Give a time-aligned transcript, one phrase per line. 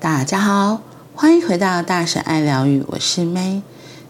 [0.00, 0.80] 大家好，
[1.14, 3.60] 欢迎回到大神爱疗愈，我是 May。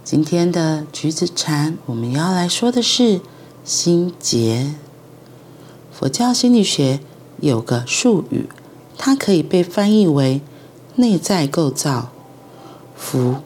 [0.05, 3.21] 今天的橘子禅，我们要来说的是
[3.65, 4.77] 心结。
[5.93, 7.01] 佛教心理学
[7.41, 8.49] 有个术语，
[8.97, 10.41] 它可以被翻译为
[10.95, 12.13] 内在构造，
[12.95, 13.39] 福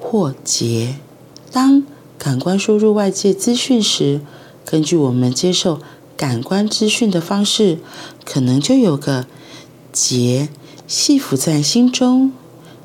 [0.00, 0.94] 或结。
[1.52, 1.84] 当
[2.16, 4.22] 感官输入外界资讯时，
[4.64, 5.78] 根据我们接受
[6.16, 7.78] 感官资讯的方式，
[8.24, 9.26] 可能就有个
[9.92, 10.48] 结。
[10.90, 12.32] 系伏在心中。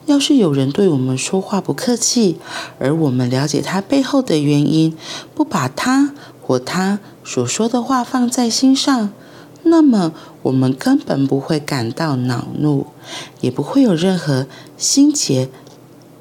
[0.06, 2.38] 要是有人对我们说话不客气，
[2.78, 4.96] 而我们了解他背后的原因，
[5.34, 9.10] 不把他或他所说的话放在心上，
[9.64, 12.86] 那么我们根本不会感到恼怒，
[13.42, 14.46] 也不会有任何
[14.78, 15.50] 心结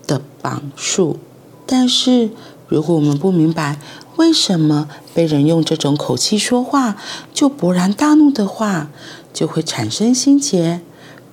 [0.06, 1.18] 的绑束。
[1.66, 2.30] 但是，
[2.66, 3.78] 如果我们不明白
[4.16, 6.96] 为什么被人用这种口气说话
[7.34, 8.88] 就勃然大怒的话，
[9.34, 10.80] 就会产生心结。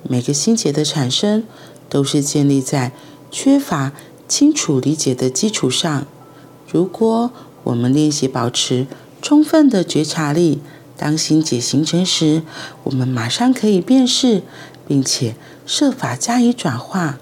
[0.08, 1.44] 每个心结的产生，
[1.88, 2.92] 都是建立在
[3.30, 3.92] 缺乏
[4.28, 6.06] 清楚理解的基础上。
[6.70, 7.30] 如果
[7.64, 8.86] 我们练习保持
[9.20, 10.60] 充分的觉察力，
[10.96, 12.42] 当心结形成时，
[12.84, 14.42] 我们马上可以辨识，
[14.86, 15.34] 并且
[15.66, 17.18] 设法加以转化。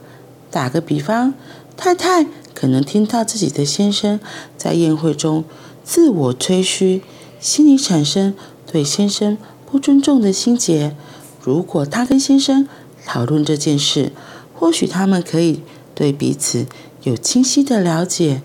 [0.50, 1.34] 打个比方，
[1.76, 4.18] 太太可能听到自己的先生
[4.56, 5.44] 在宴会中
[5.84, 7.02] 自我吹嘘，
[7.38, 8.34] 心里产生
[8.70, 9.38] 对先生
[9.70, 10.94] 不尊重的心结。
[11.42, 12.68] 如果他跟先生
[13.06, 14.12] 讨论这件事，
[14.54, 15.62] 或许他们可以
[15.94, 16.66] 对彼此
[17.02, 18.42] 有清晰的了解。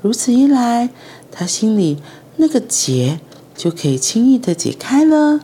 [0.00, 0.88] 如此一来，
[1.30, 1.98] 他心里
[2.36, 3.20] 那个结
[3.54, 5.40] 就可以轻易的解开了。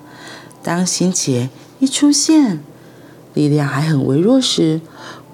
[0.63, 2.61] 当心结一出现，
[3.35, 4.81] 力量还很微弱时，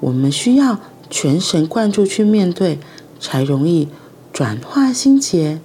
[0.01, 2.81] 我们需要全神贯注去面对，
[3.21, 3.89] 才容易
[4.33, 5.61] 转化心结。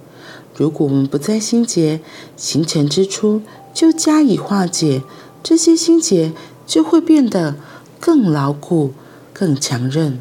[0.54, 2.00] 如果我们不在心结
[2.36, 3.42] 形成之初
[3.74, 5.02] 就加以化解，
[5.42, 6.32] 这些心结
[6.66, 7.54] 就会变得
[7.98, 8.92] 更牢固、
[9.32, 10.20] 更强韧。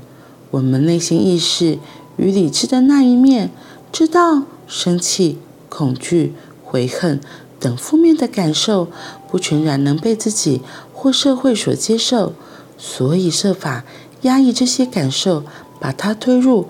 [0.51, 1.77] 我们内心意识
[2.15, 3.51] 与理智的那一面，
[3.91, 6.33] 知道生气、恐惧、
[6.63, 7.19] 悔恨
[7.59, 8.87] 等负面的感受
[9.29, 10.61] 不全然能被自己
[10.93, 12.33] 或社会所接受，
[12.77, 13.83] 所以设法
[14.21, 15.43] 压抑这些感受，
[15.79, 16.67] 把它推入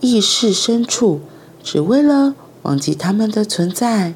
[0.00, 1.20] 意识深处，
[1.62, 4.14] 只为了忘记它们的存在。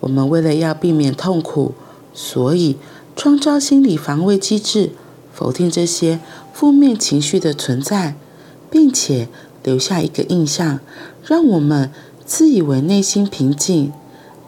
[0.00, 1.74] 我们为了要避免痛苦，
[2.12, 2.76] 所以。
[3.14, 4.90] 创造心理防卫机制，
[5.32, 6.20] 否定这些
[6.52, 8.16] 负面情绪的存在，
[8.70, 9.28] 并且
[9.62, 10.80] 留下一个印象，
[11.24, 11.90] 让我们
[12.24, 13.92] 自以为内心平静。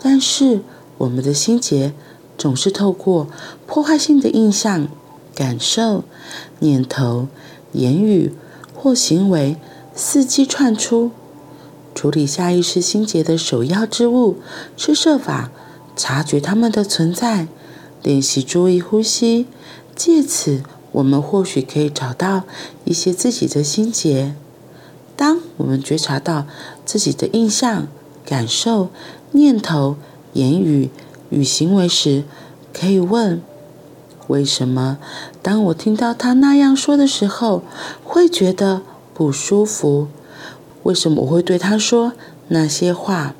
[0.00, 0.60] 但是，
[0.98, 1.92] 我们的心结
[2.36, 3.28] 总是透过
[3.66, 4.88] 破坏性的印象、
[5.34, 6.04] 感受、
[6.58, 7.28] 念头、
[7.72, 8.32] 言语
[8.74, 9.56] 或行为
[9.96, 11.10] 伺机窜出。
[11.94, 14.38] 处理下意识心结的首要之务
[14.76, 15.50] 是设法
[15.94, 17.46] 察觉它们的存在。
[18.04, 19.46] 练习注意呼吸，
[19.96, 22.42] 借此我们或许可以找到
[22.84, 24.34] 一些自己的心结。
[25.16, 26.46] 当我们觉察到
[26.84, 27.88] 自己的印象、
[28.26, 28.90] 感受、
[29.32, 29.96] 念头、
[30.34, 30.90] 言语
[31.30, 32.24] 与行为时，
[32.74, 33.40] 可以问：
[34.26, 34.98] 为什么
[35.40, 37.62] 当我听到他那样说的时候，
[38.04, 38.82] 会觉得
[39.14, 40.08] 不舒服？
[40.82, 42.12] 为什么我会对他说
[42.48, 43.34] 那些话？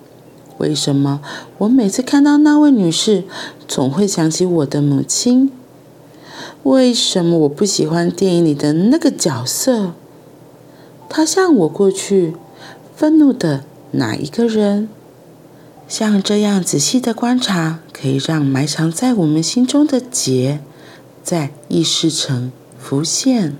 [0.59, 1.21] 为什么
[1.59, 3.25] 我每次看到那位女士，
[3.67, 5.51] 总会想起我的母亲？
[6.63, 9.93] 为什么我不喜欢电影里的那个角色？
[11.09, 12.35] 他像我过去
[12.97, 14.89] 愤怒的哪一个人？
[15.87, 20.61] 像这样仔细的观察，可以让埋藏在我们心中的结，
[21.23, 23.57] 在意识层浮现。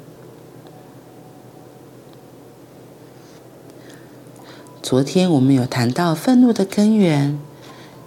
[4.85, 7.39] 昨天我们有谈到愤怒的根源，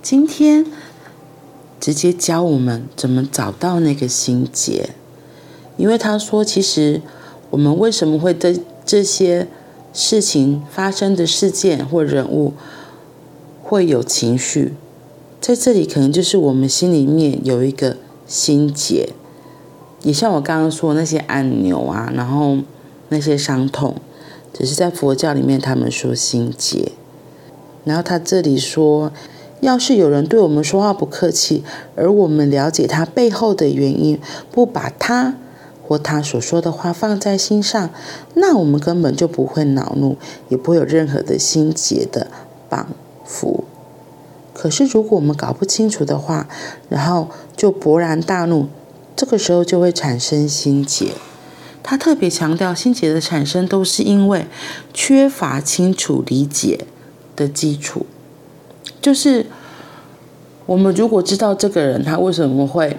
[0.04, 0.64] 今天
[1.80, 4.92] 直接教我们怎么找到那个心结。
[5.76, 7.02] 因为他说，其实
[7.50, 9.48] 我们为什么会对这些
[9.92, 12.54] 事情发生的事件或人物
[13.64, 14.76] 会有情绪，
[15.42, 17.98] 在这里可能就是我们心里面有一个
[18.28, 19.10] 心结，
[20.04, 22.60] 也像我刚刚说那些按钮啊，然后
[23.10, 23.96] 那些伤痛。
[24.58, 26.94] 只是在佛教里面，他们说心结。
[27.84, 29.14] 然后他这里说，
[29.62, 31.64] 要是有人对我们说话不客气，
[31.96, 34.20] 而我们了解他背后的原因，
[34.52, 35.36] 不把他
[35.88, 37.92] 或他所说的话放在心上，
[38.34, 40.18] 那我们根本就不会恼怒，
[40.50, 42.26] 也不会有任何的心结的
[42.68, 42.88] 绑
[43.28, 43.62] 缚。
[44.54, 46.50] 可是如果我们搞不清楚的话，
[46.90, 48.66] 然后就勃然大怒，
[49.16, 51.12] 这个时候就会产生心结。
[51.90, 54.46] 他特别强调，心结的产生都是因为
[54.94, 56.86] 缺乏清楚理解
[57.34, 58.06] 的基础。
[59.02, 59.46] 就是
[60.66, 62.98] 我们如果知道这个人他为什么会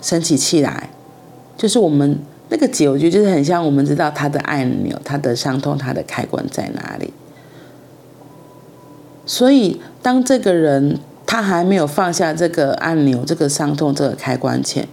[0.00, 0.90] 生起气来，
[1.56, 2.20] 就是我们
[2.50, 7.12] 那个结，我觉得就是很像我们知道他的按钮、他的伤痛、他的开关在哪里。
[9.26, 14.86] 所以，当这个人他还没有放下这个按钮、这个伤痛、这个开关前，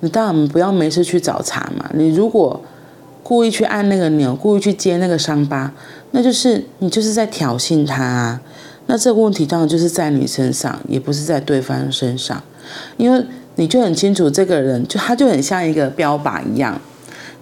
[0.00, 1.90] 你当然不要没事去找茬嘛。
[1.94, 2.60] 你如果
[3.22, 5.72] 故意去按那个钮，故意去接那个伤疤，
[6.12, 8.40] 那就是你就是在挑衅他啊。
[8.86, 12.40] 那这个问题当然就是在你身上，也不是在对方身上，
[12.96, 13.24] 因为
[13.56, 16.80] 你就很清楚这个人，就他就很像一个标靶一样，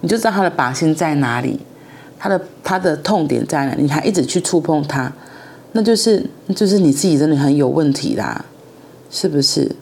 [0.01, 1.59] 你就知道他的靶心在哪里，
[2.17, 5.13] 他的他的痛点在哪里，你还一直去触碰他，
[5.73, 6.25] 那就是
[6.55, 8.45] 就是你自己真的很有问题啦，
[9.11, 9.75] 是不是？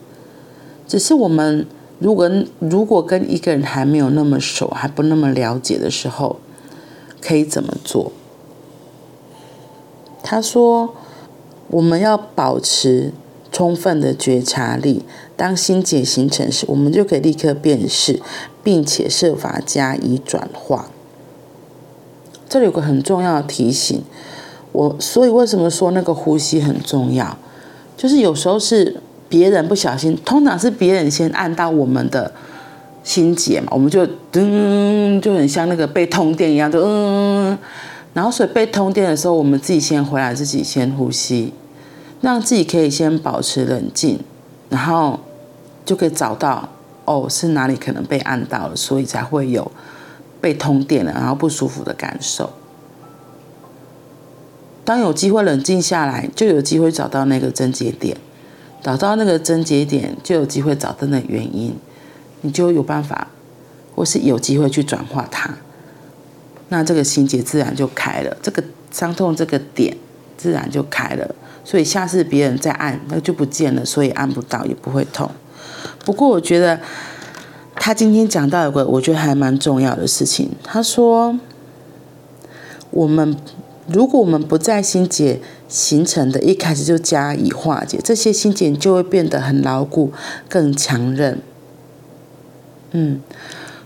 [0.88, 1.66] 只是我们。
[2.04, 2.30] 如果
[2.60, 6.36] 如果跟一个人还没有那么熟，还不那么了解的时候，
[7.22, 8.12] 可以怎么做？
[10.22, 10.94] 他说
[11.72, 13.14] ：“我们要保持
[13.54, 15.06] 充分的觉察力，
[15.38, 18.22] 当心结形成时，我们就可以立刻辨识，
[18.62, 20.90] 并且设法加以转化。”
[22.50, 24.04] 这里有个很重要的提醒，
[24.74, 27.38] 我所以为什么说那个呼吸很重要？
[27.96, 28.98] 就是有时候是。
[29.34, 32.32] 别人不小心，通常是别人先按到我们的
[33.04, 37.58] 心结嘛，我们就噔，就很像那个被通电一样，就嗯，
[38.14, 41.52] 然后所以被通电的时候，我们自己先回来，自己先呼吸，
[42.22, 44.20] 让自己可以先保持冷静，
[44.70, 45.20] 然后
[45.84, 46.70] 就可以找到
[47.06, 49.72] 哦，是哪里可能被按到了，所以才会有
[50.40, 52.52] 被通电了，然后不舒服的感受。
[54.86, 58.16] 当有机会冷静下来，就有机会找到那个症结点。
[58.84, 61.74] 找到那个症结点，就有机会找到那原因，
[62.42, 63.30] 你就有办法，
[63.96, 65.50] 或是有机会去转化它，
[66.68, 69.96] 那这个心结自然就开了，这个伤痛这个点
[70.36, 71.34] 自然就开了，
[71.64, 75.32] 所以下次别人再按，那就不见了，所以按不到也不会痛。
[76.04, 76.78] 不过我觉得
[77.76, 81.40] 他今天讲到有个我觉得还蛮重要的事情，他说
[82.92, 83.38] 我们。
[83.88, 90.14] 如果我们不在心结形成的一开始就加以化解，这些心结就会变得很牢固、
[90.48, 91.42] 更强韧。
[92.92, 93.20] 嗯，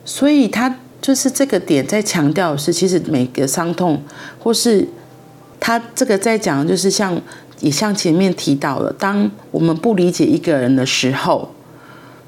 [0.06, 4.04] 所以他就是这个点在强调的是，其实每个伤痛，
[4.40, 4.88] 或是
[5.60, 7.20] 他这个在讲，就是像
[7.62, 11.50] 也像前面提到了，当我们不理解一个人的时候，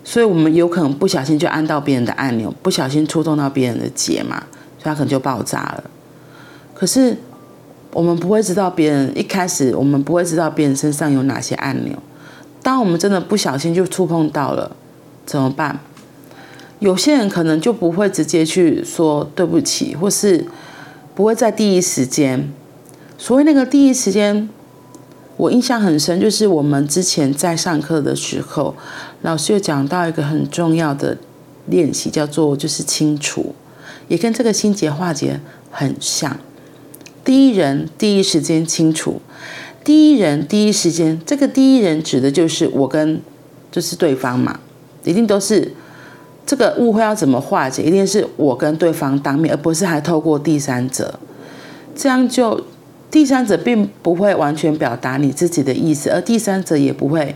[0.04, 4.44] 所以我们有可能不小心就按到别人的按钮，不小心触动到别人的结嘛，
[4.81, 5.83] 所以他可能就爆炸了。
[6.74, 7.16] 可是。
[7.91, 11.97] 我们不会知道别人一开始，我们不会知道别人身上有哪些按钮。
[12.62, 14.75] 当我们真的不小心就触碰到了，
[15.25, 15.80] 怎么办？
[16.80, 20.45] 有些人可能就不会直接去说对不起，或是
[21.15, 22.51] 不会在第一时间。
[23.18, 24.47] 所谓那个第一时间，
[25.35, 28.75] 我印象很深，就是我们之前在上课的时候，
[29.24, 31.18] 老师有讲到一个很重要的
[31.65, 33.53] 练习，叫做就是清除，
[34.07, 36.38] 也跟这个心结化解很像。
[37.29, 39.21] 第一人第一时间清楚，
[39.83, 43.21] 第一人第一时间，这个第一人指的就是我跟
[43.71, 44.59] 就是对方嘛，
[45.03, 45.71] 一定都是
[46.43, 51.19] 这个误会要怎么化解，一定是我跟对方当面，而不是还透过第三者，
[51.95, 52.65] 这样就
[53.11, 57.35] 第三者并不会完全表达你自己的意思，而第三者也不会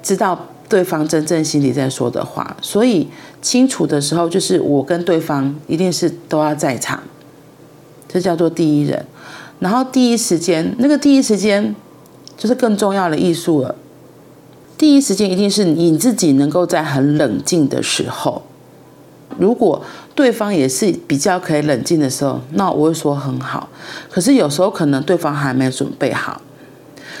[0.00, 3.08] 知道对方真正心里在说的话，所以
[3.40, 7.02] 清楚的时候，就是我跟对方一定是都要在场。
[8.12, 9.06] 这叫做第一人，
[9.60, 11.74] 然后第一时间，那个第一时间
[12.36, 13.74] 就是更重要的艺术了。
[14.76, 18.42] 第一时间一定是你自己能够在很冷静的时候，
[19.38, 19.82] 如果
[20.14, 23.70] 对方也是比较可以冷静的时候，那我会说很好。
[24.10, 26.42] 可是有时候可能对方还没有准备好，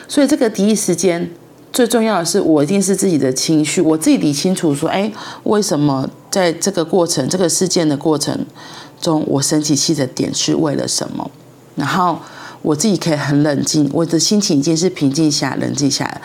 [0.06, 1.30] 所以这个第一时间
[1.72, 5.10] 最重要的是，我一定是自己的情绪，我自己理清楚说，哎，
[5.44, 8.44] 为什么在这个过程、这个事件的过程。
[9.02, 11.30] 中我生气气的点是为了什么？
[11.74, 12.18] 然后
[12.62, 16.22] 我自己可以很冷静，我的心情已经是平静下、冷静下来，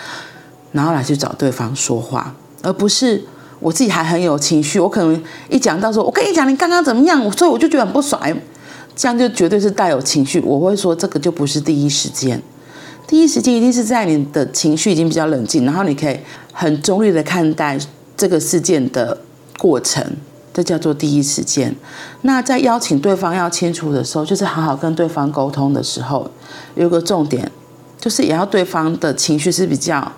[0.71, 3.23] 然后来去找对方说话，而不是
[3.59, 4.79] 我自己还很有情绪。
[4.79, 7.19] 我可能一讲到说，我跟你讲，你刚刚怎么样？
[7.31, 8.21] 所以我就觉得很不爽，
[8.95, 10.39] 这样就绝对是带有情绪。
[10.41, 12.39] 我会说这个就不是第一时间，
[13.07, 16.19] 第一时间一定是在你的情绪已经比较冷静，然后你可以
[16.51, 17.79] 很中立的看待
[18.15, 19.17] 这个事件的
[19.57, 20.05] 过程。
[20.57, 21.75] 这叫做第一时间。
[22.23, 26.31] 那在邀请对方要清楚的时候，就是好好跟对方沟通的时候，
[26.73, 27.51] 有个重点，
[27.99, 30.11] 就是也要对方的情绪是比较，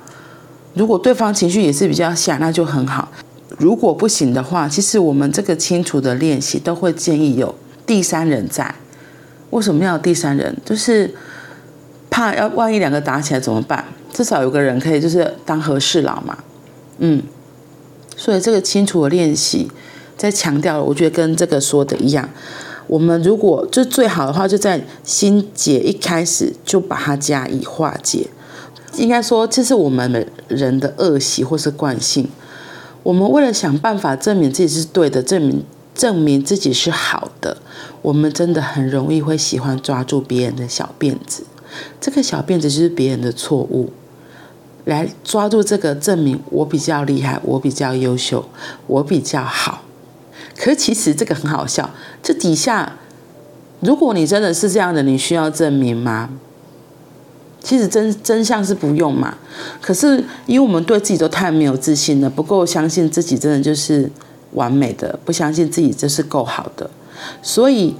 [0.75, 3.09] 如果对方情绪也是比较下，那就很好。
[3.57, 7.53] 如果不行的话，其实我们这个清楚的练习都会建议有
[7.85, 8.73] 第三人在。
[9.49, 10.55] 为什么要有第三人？
[10.63, 11.13] 就是
[12.09, 13.83] 怕要万一两个打起来怎么办？
[14.13, 16.37] 至少有个人可以就是当和事佬嘛。
[16.99, 17.21] 嗯，
[18.15, 19.69] 所以这个清楚的练习。
[20.19, 22.29] 再强调了，我觉得跟这个说的一样，
[22.87, 28.27] 我们如果就最好的话，就在心结一开始就把它加以化解。
[28.97, 32.27] 应该说，这是我们的人的恶习或是惯性。
[33.03, 35.63] 我们为了想办法证明自己是对的，证明
[35.95, 37.55] 证明自己是好的，
[38.01, 41.43] 我们真的很容易会喜欢抓住别人的小辫子。
[42.01, 43.91] 这个小辫子就是别人的错误，
[44.83, 48.43] 来抓住这个证明我比较厉害，我比较优秀，
[48.87, 49.83] 我比较好。
[50.59, 51.89] 可是其实这个很好笑，
[52.21, 52.97] 这底下，
[53.79, 56.29] 如果你真的是这样的，你需要证明吗？
[57.61, 59.37] 其实真真相是不用嘛。
[59.81, 64.11] 可是因为我们对自己都太没有自信了，不够相信自己真的就是
[64.51, 66.89] 完美的，不相信自己就是够好的，
[67.41, 67.95] 所以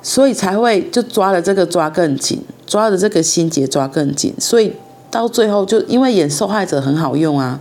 [0.00, 4.72] 所以才会就抓了这个抓更紧，抓了这个心结抓更紧，所以
[5.10, 7.60] 到最后就因为演受害者很好用啊。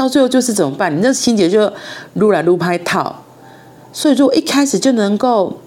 [0.00, 0.96] 到最后就是怎么办？
[0.96, 1.70] 你那心结就
[2.14, 3.22] 撸来撸拍套，
[3.92, 5.60] 所以如果一开始就能够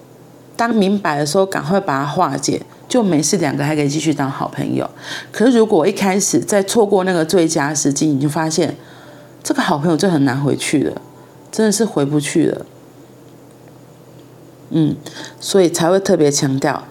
[0.56, 4.90] 当明白的时候，赶快把它化解，就没事，两个还可以继续当好朋友。
[5.30, 8.74] 可是如果一开始再错过那个最佳时机，你就发现
[9.40, 11.00] 这个好朋友就很难回去了，
[11.52, 12.66] 真的是回不去了。
[14.70, 14.96] 嗯，
[15.38, 16.82] 所以才会特别强调，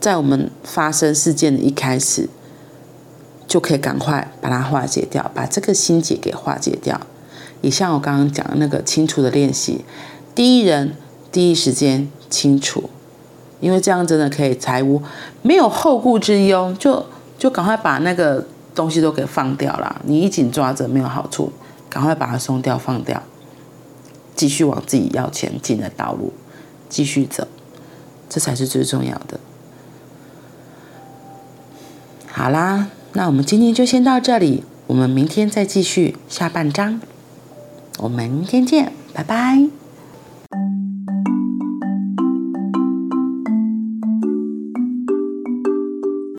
[0.00, 2.28] 在我们发生事件的一开始。
[3.52, 6.98] 就可以赶快把它化解掉，把这个心结给化解掉。
[7.60, 9.84] 也像我刚刚讲的那个清除的练习，
[10.34, 10.96] 第一人
[11.30, 12.88] 第一时间清除，
[13.60, 15.02] 因为这样真的可以财务
[15.42, 17.04] 没有后顾之忧，就
[17.38, 20.00] 就赶快把那个东西都给放掉了。
[20.06, 21.52] 你一紧抓着没有好处，
[21.90, 23.22] 赶快把它松掉放掉，
[24.34, 26.32] 继续往自己要前进的道路
[26.88, 27.46] 继续走，
[28.30, 29.38] 这才是最重要的。
[32.32, 32.88] 好啦。
[33.14, 37.00] 那我们今天就先到这里，我们明天再继续下半章。
[37.98, 39.81] 我们明天见，拜拜。